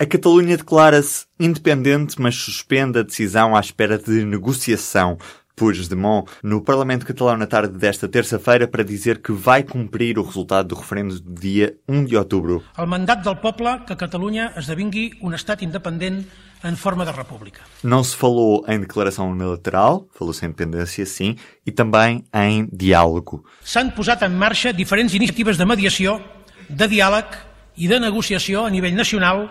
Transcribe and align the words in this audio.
A 0.00 0.06
Catalunha 0.06 0.56
declara-se 0.56 1.26
independente, 1.38 2.18
mas 2.18 2.34
suspende 2.34 2.98
a 2.98 3.02
decisão 3.02 3.54
à 3.54 3.60
espera 3.60 3.98
de 3.98 4.24
negociação. 4.24 5.18
Puigdemont 5.54 6.24
no 6.42 6.62
Parlamento 6.62 7.04
Catalão 7.04 7.36
na 7.36 7.46
tarde 7.46 7.76
desta 7.76 8.08
terça-feira 8.08 8.66
para 8.66 8.82
dizer 8.82 9.20
que 9.20 9.30
vai 9.30 9.62
cumprir 9.62 10.18
o 10.18 10.22
resultado 10.22 10.68
do 10.68 10.74
referendo 10.74 11.20
do 11.20 11.38
dia 11.38 11.76
1 11.86 12.06
de 12.06 12.16
outubro. 12.16 12.64
El 12.78 12.86
mandat 12.86 13.22
del 13.22 13.36
poble 13.36 13.84
que 13.86 13.94
Catalunya 13.94 14.54
esdevingui 14.56 15.18
un 15.20 15.34
estat 15.34 15.62
independent 15.62 16.24
em 16.64 16.76
forma 16.76 17.04
de 17.04 17.12
república. 17.12 17.60
Não 17.84 18.02
se 18.02 18.16
falou 18.16 18.64
em 18.66 18.80
declaração 18.80 19.30
unilateral, 19.30 20.08
falou-se 20.14 20.42
em 20.42 20.48
independência, 20.48 21.04
sim, 21.04 21.36
e 21.66 21.70
também 21.70 22.24
em 22.32 22.66
diálogo. 22.72 23.44
S'han 23.62 23.90
posat 23.90 24.24
en 24.24 24.32
marxa 24.32 24.72
diferents 24.72 25.12
iniciatives 25.12 25.58
de 25.58 25.66
mediació, 25.66 26.22
de 26.70 26.88
diàleg 26.88 27.36
i 27.76 27.86
de 27.86 28.00
negociació 28.00 28.64
a 28.64 28.70
nivell 28.70 28.96
nacional 28.96 29.50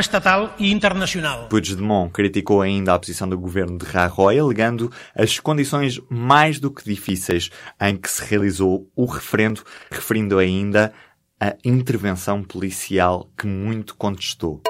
estatal 0.00 0.54
e 0.58 0.72
internacional. 0.72 1.46
Puigdemont 1.48 2.10
criticou 2.12 2.60
ainda 2.60 2.94
a 2.94 2.98
posição 2.98 3.28
do 3.28 3.38
governo 3.38 3.78
de 3.78 3.84
Rajoy, 3.84 4.38
alegando 4.38 4.90
as 5.14 5.38
condições 5.38 6.00
mais 6.10 6.58
do 6.58 6.70
que 6.70 6.84
difíceis 6.84 7.50
em 7.80 7.96
que 7.96 8.10
se 8.10 8.24
realizou 8.24 8.90
o 8.96 9.04
referendo, 9.04 9.62
referindo 9.90 10.38
ainda 10.38 10.92
a 11.40 11.54
intervenção 11.64 12.42
policial 12.42 13.30
que 13.36 13.46
muito 13.46 13.94
contestou. 13.96 14.62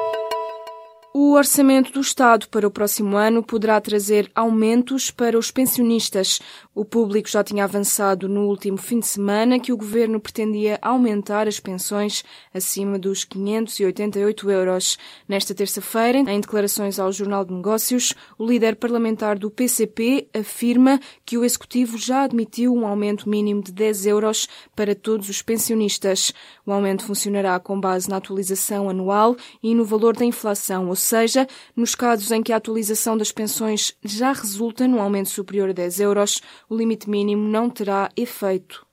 O 1.17 1.35
orçamento 1.35 1.93
do 1.93 2.01
Estado 2.01 2.49
para 2.49 2.67
o 2.67 2.71
próximo 2.73 3.17
ano 3.17 3.41
poderá 3.41 3.81
trazer 3.81 4.29
aumentos 4.35 5.13
para 5.13 5.39
os 5.39 5.49
pensionistas. 5.49 6.41
O 6.77 6.85
público 6.85 7.29
já 7.29 7.45
tinha 7.45 7.63
avançado 7.63 8.29
no 8.29 8.49
último 8.49 8.77
fim 8.77 8.99
de 8.99 9.07
semana 9.07 9.61
que 9.61 9.73
o 9.73 9.77
governo 9.77 10.19
pretendia 10.19 10.77
aumentar 10.83 11.47
as 11.47 11.61
pensões 11.61 12.25
acima 12.53 12.99
dos 12.99 13.23
588 13.23 14.51
euros. 14.51 14.99
Nesta 15.29 15.55
terça-feira, 15.55 16.19
em 16.19 16.41
declarações 16.41 16.99
ao 16.99 17.13
Jornal 17.13 17.45
de 17.45 17.55
Negócios, 17.55 18.13
o 18.37 18.45
líder 18.45 18.75
parlamentar 18.75 19.39
do 19.39 19.53
PCP 19.53 20.27
afirma 20.35 20.99
que 21.25 21.39
o 21.39 21.45
executivo 21.45 21.97
já 21.97 22.25
admitiu 22.25 22.75
um 22.75 22.85
aumento 22.85 23.29
mínimo 23.29 23.63
de 23.63 23.71
10 23.71 24.07
euros 24.07 24.49
para 24.75 24.97
todos 24.97 25.29
os 25.29 25.41
pensionistas. 25.43 26.33
O 26.67 26.73
aumento 26.73 27.05
funcionará 27.05 27.61
com 27.61 27.79
base 27.79 28.11
na 28.11 28.17
atualização 28.17 28.91
anual 28.91 29.37
e 29.63 29.77
no 29.77 29.85
valor 29.85 30.17
da 30.17 30.25
inflação, 30.25 30.89
ou 30.89 30.97
seja, 30.97 31.47
nos 31.77 31.95
casos 31.95 32.33
em 32.33 32.43
que 32.43 32.53
a 32.53 32.57
atualização 32.57 33.17
das 33.17 33.31
pensões 33.31 33.95
já 34.03 34.33
resulta 34.33 34.89
num 34.89 35.01
aumento 35.01 35.29
superior 35.29 35.71
a 35.71 35.73
10 35.73 36.01
euros, 36.01 36.43
o 36.69 36.77
limite 36.77 37.09
mínimo 37.09 37.49
não 37.49 37.71
terá 37.71 38.11
efeito. 38.17 38.87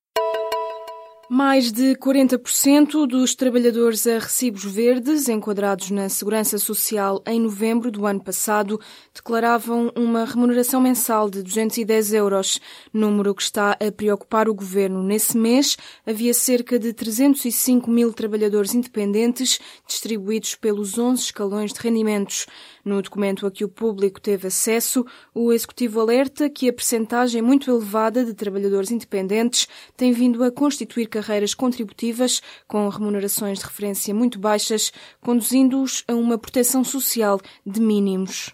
Mais 1.34 1.72
de 1.72 1.96
40% 1.96 3.08
dos 3.08 3.34
trabalhadores 3.36 4.06
a 4.06 4.20
recibos 4.20 4.66
verdes 4.66 5.30
enquadrados 5.30 5.90
na 5.90 6.10
Segurança 6.10 6.58
Social 6.58 7.24
em 7.26 7.40
novembro 7.40 7.90
do 7.90 8.06
ano 8.06 8.22
passado 8.22 8.78
declaravam 9.14 9.94
uma 9.96 10.26
remuneração 10.26 10.82
mensal 10.82 11.30
de 11.30 11.42
210 11.42 12.12
euros, 12.12 12.60
número 12.92 13.34
que 13.34 13.44
está 13.44 13.78
a 13.80 13.92
preocupar 13.96 14.50
o 14.50 14.54
governo. 14.54 15.02
Nesse 15.02 15.38
mês, 15.38 15.78
havia 16.06 16.34
cerca 16.34 16.78
de 16.78 16.92
305 16.92 17.90
mil 17.90 18.12
trabalhadores 18.12 18.76
independentes 18.76 19.58
distribuídos 19.88 20.56
pelos 20.56 20.98
11 20.98 21.24
escalões 21.24 21.72
de 21.72 21.80
rendimentos. 21.80 22.46
No 22.84 23.02
documento 23.02 23.48
a 23.48 23.52
que 23.52 23.64
o 23.64 23.70
público 23.70 24.20
teve 24.20 24.48
acesso, 24.48 25.06
o 25.34 25.54
Executivo 25.54 26.02
alerta 26.02 26.50
que 26.50 26.68
a 26.68 26.74
percentagem 26.74 27.42
muito 27.42 27.72
elevada 27.72 28.26
de 28.26 28.34
trabalhadores 28.34 28.92
independentes 28.92 29.66
tem 29.96 30.12
vindo 30.12 30.44
a 30.44 30.52
constituir 30.52 31.08
carreiras 31.22 31.54
contributivas 31.54 32.42
com 32.68 32.90
remunerações 32.90 33.60
de 33.60 33.66
referência 33.66 34.14
muito 34.14 34.40
baixas, 34.40 34.92
conduzindo-os 35.22 36.04
a 36.08 36.14
uma 36.14 36.38
proteção 36.38 36.84
social 36.84 37.40
de 37.66 37.80
mínimos. 37.80 38.52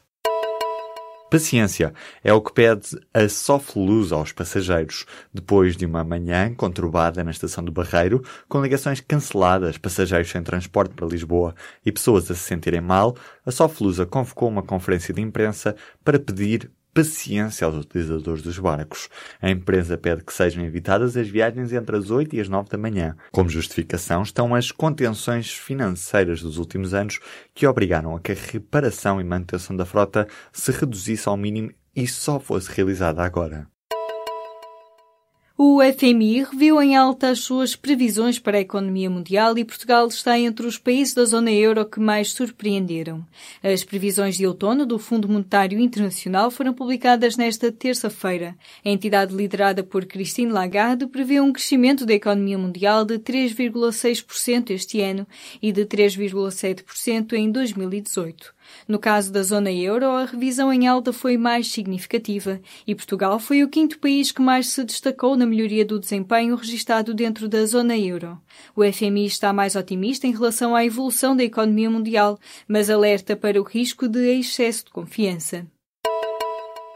Paciência 1.29 1.93
é 2.23 2.31
o 2.31 2.41
que 2.41 2.53
pede 2.53 2.97
a 3.13 3.27
Sofluz 3.27 4.13
aos 4.13 4.31
passageiros. 4.31 5.05
Depois 5.33 5.75
de 5.75 5.85
uma 5.85 6.01
manhã 6.01 6.53
conturbada 6.53 7.21
na 7.21 7.31
estação 7.31 7.61
do 7.61 7.71
Barreiro, 7.71 8.23
com 8.47 8.61
ligações 8.61 9.01
canceladas, 9.01 9.77
passageiros 9.77 10.29
sem 10.29 10.41
transporte 10.41 10.93
para 10.95 11.05
Lisboa 11.05 11.53
e 11.85 11.91
pessoas 11.91 12.31
a 12.31 12.35
se 12.35 12.43
sentirem 12.43 12.79
mal, 12.79 13.13
a 13.45 13.51
Soflusa 13.51 14.05
convocou 14.05 14.47
uma 14.47 14.63
conferência 14.63 15.13
de 15.13 15.21
imprensa 15.21 15.75
para 16.01 16.17
pedir 16.17 16.71
paciência 16.97 17.63
aos 17.67 17.75
utilizadores 17.75 18.41
dos 18.41 18.57
barcos. 18.57 19.07
A 19.39 19.51
empresa 19.51 19.95
pede 19.99 20.23
que 20.23 20.33
sejam 20.33 20.65
evitadas 20.65 21.15
as 21.15 21.27
viagens 21.27 21.71
entre 21.71 21.95
as 21.95 22.09
8 22.09 22.35
e 22.35 22.41
as 22.41 22.49
9 22.49 22.69
da 22.69 22.77
manhã. 22.77 23.15
Como 23.31 23.47
justificação 23.47 24.23
estão 24.23 24.55
as 24.55 24.71
contenções 24.71 25.51
financeiras 25.53 26.41
dos 26.41 26.57
últimos 26.57 26.95
anos 26.95 27.19
que 27.53 27.67
obrigaram 27.67 28.15
a 28.15 28.19
que 28.19 28.31
a 28.31 28.35
reparação 28.35 29.21
e 29.21 29.23
manutenção 29.23 29.75
da 29.75 29.85
frota 29.85 30.27
se 30.51 30.71
reduzisse 30.71 31.29
ao 31.29 31.37
mínimo 31.37 31.71
e 31.95 32.07
só 32.07 32.39
fosse 32.39 32.71
realizada 32.71 33.21
agora. 33.21 33.67
O 35.59 35.79
FMI 35.81 36.43
reviu 36.43 36.79
em 36.79 36.95
alta 36.95 37.29
as 37.29 37.39
suas 37.39 37.75
previsões 37.75 38.37
para 38.37 38.59
a 38.59 38.61
economia 38.61 39.09
mundial 39.09 39.57
e 39.57 39.65
Portugal 39.65 40.05
está 40.05 40.37
entre 40.37 40.67
os 40.67 40.77
países 40.77 41.15
da 41.15 41.25
zona 41.25 41.51
euro 41.51 41.83
que 41.83 41.99
mais 41.99 42.31
surpreenderam. 42.31 43.25
As 43.63 43.83
previsões 43.83 44.37
de 44.37 44.45
outono 44.45 44.85
do 44.85 44.99
Fundo 44.99 45.27
Monetário 45.27 45.79
Internacional 45.79 46.51
foram 46.51 46.75
publicadas 46.75 47.37
nesta 47.37 47.71
terça-feira. 47.71 48.55
A 48.85 48.89
entidade 48.89 49.33
liderada 49.33 49.81
por 49.81 50.05
Christine 50.05 50.51
Lagarde 50.51 51.07
prevê 51.07 51.41
um 51.41 51.51
crescimento 51.51 52.05
da 52.05 52.13
economia 52.13 52.59
mundial 52.59 53.03
de 53.03 53.17
3,6% 53.17 54.69
este 54.69 55.01
ano 55.01 55.25
e 55.59 55.71
de 55.71 55.87
3,7% 55.87 57.33
em 57.33 57.49
2018. 57.49 58.56
No 58.87 58.99
caso 58.99 59.31
da 59.31 59.43
zona 59.43 59.71
euro, 59.71 60.05
a 60.05 60.25
revisão 60.25 60.71
em 60.71 60.87
alta 60.87 61.13
foi 61.13 61.37
mais 61.37 61.71
significativa 61.71 62.59
e 62.85 62.95
Portugal 62.95 63.39
foi 63.39 63.63
o 63.63 63.69
quinto 63.69 63.99
país 63.99 64.31
que 64.31 64.41
mais 64.41 64.69
se 64.69 64.83
destacou 64.83 65.35
na 65.35 65.45
melhoria 65.45 65.85
do 65.85 65.99
desempenho 65.99 66.55
registado 66.55 67.13
dentro 67.13 67.47
da 67.47 67.65
zona 67.65 67.97
euro. 67.97 68.39
O 68.75 68.83
FMI 68.83 69.25
está 69.25 69.53
mais 69.53 69.75
otimista 69.75 70.27
em 70.27 70.31
relação 70.31 70.75
à 70.75 70.85
evolução 70.85 71.35
da 71.35 71.43
economia 71.43 71.89
mundial, 71.89 72.39
mas 72.67 72.89
alerta 72.89 73.35
para 73.35 73.59
o 73.59 73.63
risco 73.63 74.07
de 74.07 74.39
excesso 74.39 74.85
de 74.85 74.91
confiança. 74.91 75.65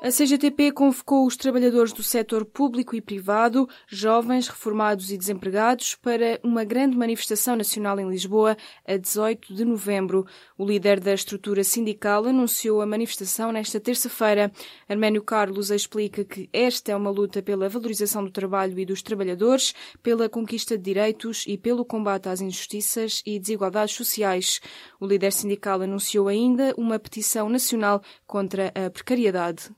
A 0.03 0.09
CGTP 0.09 0.71
convocou 0.71 1.27
os 1.27 1.37
trabalhadores 1.37 1.93
do 1.93 2.01
setor 2.01 2.43
público 2.43 2.95
e 2.95 3.01
privado, 3.01 3.69
jovens, 3.87 4.47
reformados 4.47 5.11
e 5.11 5.17
desempregados, 5.17 5.93
para 5.93 6.39
uma 6.41 6.63
grande 6.63 6.97
manifestação 6.97 7.55
nacional 7.55 7.99
em 7.99 8.09
Lisboa 8.09 8.57
a 8.83 8.97
18 8.97 9.53
de 9.53 9.63
novembro. 9.63 10.25
O 10.57 10.65
líder 10.65 10.99
da 10.99 11.13
estrutura 11.13 11.63
sindical 11.63 12.25
anunciou 12.25 12.81
a 12.81 12.85
manifestação 12.87 13.51
nesta 13.51 13.79
terça-feira. 13.79 14.51
Arménio 14.89 15.21
Carlos 15.21 15.69
explica 15.69 16.25
que 16.25 16.49
esta 16.51 16.91
é 16.91 16.95
uma 16.95 17.11
luta 17.11 17.39
pela 17.43 17.69
valorização 17.69 18.23
do 18.23 18.31
trabalho 18.31 18.79
e 18.79 18.85
dos 18.87 19.03
trabalhadores, 19.03 19.71
pela 20.01 20.27
conquista 20.27 20.75
de 20.75 20.83
direitos 20.83 21.45
e 21.45 21.59
pelo 21.59 21.85
combate 21.85 22.27
às 22.27 22.41
injustiças 22.41 23.21
e 23.23 23.37
desigualdades 23.37 23.93
sociais. 23.93 24.61
O 24.99 25.05
líder 25.05 25.31
sindical 25.31 25.79
anunciou 25.79 26.27
ainda 26.27 26.73
uma 26.75 26.97
petição 26.97 27.47
nacional 27.47 28.01
contra 28.25 28.73
a 28.73 28.89
precariedade. 28.89 29.69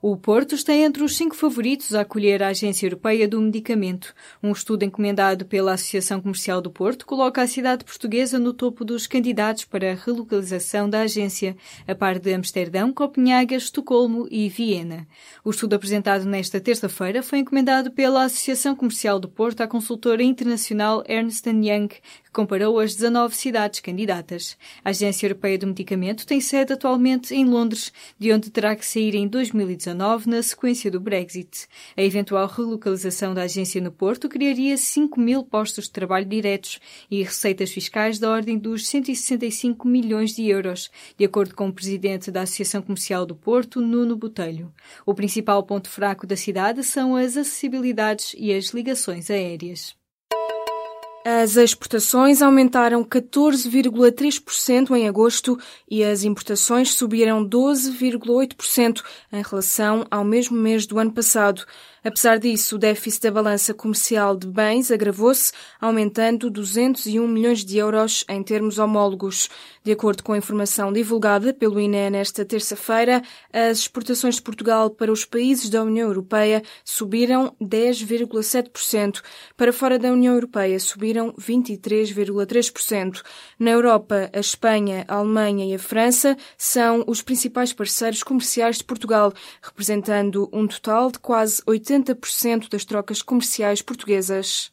O 0.00 0.16
Porto 0.16 0.54
está 0.54 0.72
entre 0.72 1.02
os 1.02 1.16
cinco 1.16 1.34
favoritos 1.34 1.92
a 1.92 2.02
acolher 2.02 2.40
a 2.40 2.50
Agência 2.50 2.86
Europeia 2.86 3.26
do 3.26 3.40
Medicamento. 3.40 4.14
Um 4.40 4.52
estudo 4.52 4.84
encomendado 4.84 5.44
pela 5.44 5.72
Associação 5.72 6.20
Comercial 6.20 6.60
do 6.60 6.70
Porto 6.70 7.04
coloca 7.04 7.42
a 7.42 7.48
cidade 7.48 7.84
portuguesa 7.84 8.38
no 8.38 8.52
topo 8.52 8.84
dos 8.84 9.08
candidatos 9.08 9.64
para 9.64 9.90
a 9.90 9.94
relocalização 9.96 10.88
da 10.88 11.00
agência, 11.00 11.56
a 11.84 11.96
par 11.96 12.20
de 12.20 12.32
Amsterdão, 12.32 12.92
Copenhaga, 12.92 13.56
Estocolmo 13.56 14.28
e 14.30 14.48
Viena. 14.48 15.04
O 15.44 15.50
estudo 15.50 15.74
apresentado 15.74 16.24
nesta 16.26 16.60
terça-feira 16.60 17.20
foi 17.20 17.40
encomendado 17.40 17.90
pela 17.90 18.22
Associação 18.22 18.76
Comercial 18.76 19.18
do 19.18 19.28
Porto 19.28 19.62
à 19.62 19.66
consultora 19.66 20.22
internacional 20.22 21.02
Ernst 21.08 21.44
Young, 21.44 21.88
comparou 22.38 22.78
as 22.78 22.94
19 22.94 23.34
cidades 23.34 23.80
candidatas. 23.80 24.56
A 24.84 24.90
Agência 24.90 25.26
Europeia 25.26 25.58
do 25.58 25.66
Medicamento 25.66 26.26
tem 26.26 26.40
sede 26.40 26.72
atualmente 26.72 27.34
em 27.34 27.44
Londres, 27.44 27.92
de 28.18 28.32
onde 28.32 28.48
terá 28.50 28.76
que 28.76 28.86
sair 28.86 29.14
em 29.14 29.26
2019 29.26 29.88
Covid-19 29.88 30.26
na 30.26 30.42
sequência 30.42 30.90
do 30.90 31.00
Brexit. 31.00 31.66
A 31.96 32.02
eventual 32.02 32.46
relocalização 32.46 33.32
da 33.32 33.42
agência 33.42 33.80
no 33.80 33.92
Porto 33.92 34.28
criaria 34.28 34.76
5 34.76 35.20
mil 35.20 35.42
postos 35.42 35.84
de 35.84 35.92
trabalho 35.92 36.26
diretos 36.26 36.80
e 37.10 37.22
receitas 37.22 37.70
fiscais 37.70 38.18
da 38.18 38.30
ordem 38.30 38.58
dos 38.58 38.88
165 38.88 39.86
milhões 39.86 40.34
de 40.34 40.46
euros, 40.48 40.90
de 41.16 41.24
acordo 41.24 41.54
com 41.54 41.68
o 41.68 41.72
presidente 41.72 42.30
da 42.30 42.42
Associação 42.42 42.82
Comercial 42.82 43.24
do 43.24 43.34
Porto, 43.34 43.80
Nuno 43.80 44.16
Botelho. 44.16 44.72
O 45.06 45.14
principal 45.14 45.62
ponto 45.62 45.88
fraco 45.88 46.26
da 46.26 46.36
cidade 46.36 46.82
são 46.82 47.16
as 47.16 47.36
acessibilidades 47.36 48.34
e 48.36 48.52
as 48.52 48.66
ligações 48.68 49.30
aéreas. 49.30 49.96
As 51.24 51.56
exportações 51.56 52.40
aumentaram 52.40 53.04
14,3% 53.04 54.96
em 54.96 55.08
agosto 55.08 55.58
e 55.90 56.02
as 56.02 56.22
importações 56.22 56.94
subiram 56.94 57.46
12,8% 57.46 59.02
em 59.32 59.42
relação 59.42 60.06
ao 60.10 60.24
mesmo 60.24 60.56
mês 60.56 60.86
do 60.86 60.98
ano 60.98 61.12
passado. 61.12 61.66
Apesar 62.04 62.38
disso, 62.38 62.76
o 62.76 62.78
déficit 62.78 63.24
da 63.24 63.32
balança 63.32 63.74
comercial 63.74 64.36
de 64.36 64.46
bens 64.46 64.90
agravou-se, 64.90 65.52
aumentando 65.80 66.48
201 66.48 67.26
milhões 67.26 67.64
de 67.64 67.76
euros 67.76 68.24
em 68.28 68.42
termos 68.42 68.78
homólogos. 68.78 69.50
De 69.84 69.92
acordo 69.92 70.22
com 70.22 70.32
a 70.32 70.38
informação 70.38 70.92
divulgada 70.92 71.52
pelo 71.52 71.80
INE 71.80 72.08
nesta 72.08 72.44
terça-feira, 72.44 73.22
as 73.52 73.78
exportações 73.78 74.36
de 74.36 74.42
Portugal 74.42 74.90
para 74.90 75.12
os 75.12 75.24
países 75.24 75.68
da 75.68 75.82
União 75.82 76.08
Europeia 76.08 76.62
subiram 76.84 77.54
10,7%. 77.60 79.20
Para 79.56 79.72
fora 79.72 79.98
da 79.98 80.10
União 80.10 80.34
Europeia, 80.34 80.78
subiram 80.78 81.07
23,3%. 81.14 83.22
Na 83.58 83.70
Europa, 83.70 84.30
a 84.32 84.40
Espanha, 84.40 85.04
a 85.08 85.16
Alemanha 85.16 85.66
e 85.66 85.74
a 85.74 85.78
França 85.78 86.36
são 86.56 87.04
os 87.06 87.22
principais 87.22 87.72
parceiros 87.72 88.22
comerciais 88.22 88.78
de 88.78 88.84
Portugal, 88.84 89.32
representando 89.62 90.48
um 90.52 90.66
total 90.66 91.10
de 91.10 91.18
quase 91.18 91.62
80 91.66 92.08
80% 92.14 92.68
das 92.68 92.84
trocas 92.84 93.22
comerciais 93.22 93.82
portuguesas. 93.82 94.72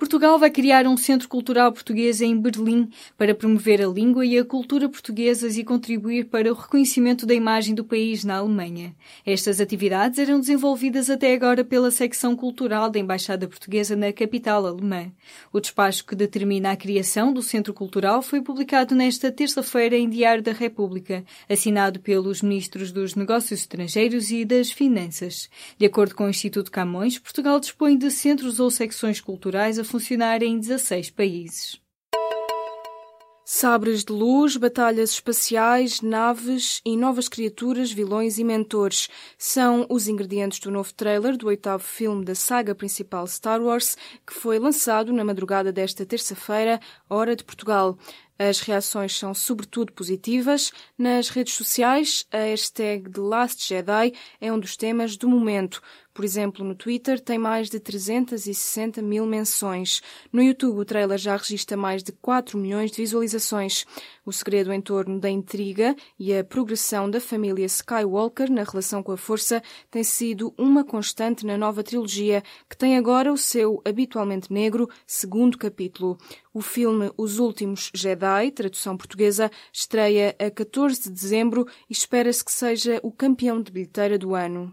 Portugal 0.00 0.38
vai 0.38 0.50
criar 0.50 0.86
um 0.86 0.96
centro 0.96 1.28
cultural 1.28 1.70
português 1.70 2.22
em 2.22 2.34
Berlim 2.34 2.88
para 3.18 3.34
promover 3.34 3.82
a 3.82 3.86
língua 3.86 4.24
e 4.24 4.38
a 4.38 4.44
cultura 4.44 4.88
portuguesas 4.88 5.58
e 5.58 5.62
contribuir 5.62 6.24
para 6.24 6.50
o 6.50 6.54
reconhecimento 6.54 7.26
da 7.26 7.34
imagem 7.34 7.74
do 7.74 7.84
país 7.84 8.24
na 8.24 8.36
Alemanha. 8.36 8.96
Estas 9.26 9.60
atividades 9.60 10.18
eram 10.18 10.40
desenvolvidas 10.40 11.10
até 11.10 11.34
agora 11.34 11.62
pela 11.62 11.90
secção 11.90 12.34
cultural 12.34 12.88
da 12.88 12.98
Embaixada 12.98 13.46
Portuguesa 13.46 13.94
na 13.94 14.10
capital 14.10 14.66
alemã. 14.66 15.12
O 15.52 15.60
despacho 15.60 16.06
que 16.06 16.16
determina 16.16 16.72
a 16.72 16.76
criação 16.76 17.30
do 17.30 17.42
centro 17.42 17.74
cultural 17.74 18.22
foi 18.22 18.40
publicado 18.40 18.94
nesta 18.94 19.30
terça-feira 19.30 19.98
em 19.98 20.08
Diário 20.08 20.42
da 20.42 20.52
República, 20.52 21.22
assinado 21.46 22.00
pelos 22.00 22.40
ministros 22.40 22.90
dos 22.90 23.14
Negócios 23.14 23.60
Estrangeiros 23.60 24.30
e 24.30 24.46
das 24.46 24.70
Finanças. 24.70 25.50
De 25.76 25.84
acordo 25.84 26.14
com 26.14 26.24
o 26.24 26.30
Instituto 26.30 26.70
Camões, 26.70 27.18
Portugal 27.18 27.60
dispõe 27.60 27.98
de 27.98 28.10
centros 28.10 28.58
ou 28.58 28.70
secções 28.70 29.20
culturais 29.20 29.78
a 29.78 29.89
funcionar 29.90 30.40
em 30.40 30.56
16 30.56 31.10
países. 31.10 31.80
Sabres 33.44 34.04
de 34.04 34.12
luz, 34.12 34.56
batalhas 34.56 35.10
espaciais, 35.10 36.00
naves 36.00 36.80
e 36.86 36.96
novas 36.96 37.28
criaturas, 37.28 37.90
vilões 37.90 38.38
e 38.38 38.44
mentores 38.44 39.08
são 39.36 39.84
os 39.90 40.06
ingredientes 40.06 40.60
do 40.60 40.70
novo 40.70 40.94
trailer 40.94 41.36
do 41.36 41.48
oitavo 41.48 41.82
filme 41.82 42.24
da 42.24 42.36
saga 42.36 42.72
principal 42.72 43.26
Star 43.26 43.60
Wars, 43.60 43.96
que 44.24 44.32
foi 44.32 44.60
lançado 44.60 45.12
na 45.12 45.24
madrugada 45.24 45.72
desta 45.72 46.06
terça-feira, 46.06 46.78
hora 47.08 47.34
de 47.34 47.42
Portugal. 47.42 47.98
As 48.42 48.60
reações 48.60 49.18
são 49.18 49.34
sobretudo 49.34 49.92
positivas. 49.92 50.72
Nas 50.96 51.28
redes 51.28 51.52
sociais, 51.52 52.24
a 52.32 52.38
hashtag 52.38 53.10
The 53.10 53.20
Last 53.20 53.68
Jedi 53.68 54.14
é 54.40 54.50
um 54.50 54.58
dos 54.58 54.78
temas 54.78 55.14
do 55.14 55.28
momento. 55.28 55.82
Por 56.14 56.24
exemplo, 56.24 56.64
no 56.64 56.74
Twitter 56.74 57.20
tem 57.20 57.36
mais 57.36 57.68
de 57.68 57.78
360 57.78 59.02
mil 59.02 59.26
menções. 59.26 60.00
No 60.32 60.42
YouTube, 60.42 60.78
o 60.78 60.84
trailer 60.86 61.18
já 61.18 61.36
registra 61.36 61.76
mais 61.76 62.02
de 62.02 62.12
4 62.12 62.56
milhões 62.56 62.90
de 62.90 62.96
visualizações. 62.96 63.84
O 64.30 64.32
segredo 64.32 64.72
em 64.72 64.80
torno 64.80 65.18
da 65.18 65.28
intriga 65.28 65.96
e 66.16 66.32
a 66.32 66.44
progressão 66.44 67.10
da 67.10 67.20
família 67.20 67.66
Skywalker 67.66 68.48
na 68.48 68.62
relação 68.62 69.02
com 69.02 69.10
a 69.10 69.16
Força 69.16 69.60
tem 69.90 70.04
sido 70.04 70.54
uma 70.56 70.84
constante 70.84 71.44
na 71.44 71.58
nova 71.58 71.82
trilogia, 71.82 72.40
que 72.68 72.76
tem 72.76 72.96
agora 72.96 73.32
o 73.32 73.36
seu 73.36 73.82
habitualmente 73.84 74.52
negro 74.52 74.88
segundo 75.04 75.58
capítulo. 75.58 76.16
O 76.54 76.60
filme 76.62 77.10
Os 77.18 77.40
Últimos 77.40 77.90
Jedi, 77.92 78.52
tradução 78.52 78.96
portuguesa, 78.96 79.50
estreia 79.72 80.36
a 80.38 80.48
14 80.48 81.02
de 81.02 81.10
dezembro 81.10 81.66
e 81.88 81.92
espera-se 81.92 82.44
que 82.44 82.52
seja 82.52 83.00
o 83.02 83.10
campeão 83.10 83.60
de 83.60 83.72
bilheteira 83.72 84.16
do 84.16 84.36
ano. 84.36 84.72